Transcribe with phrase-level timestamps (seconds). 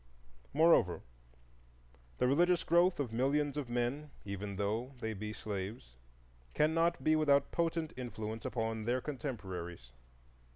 [0.51, 1.03] Moreover,
[2.17, 5.95] the religious growth of millions of men, even though they be slaves,
[6.55, 9.91] cannot be without potent influence upon their contemporaries.